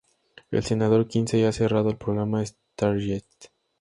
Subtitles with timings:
[0.49, 3.51] El Senador Kinsey ha cerrado el programa Stargate.